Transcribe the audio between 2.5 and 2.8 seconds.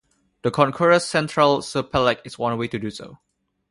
way to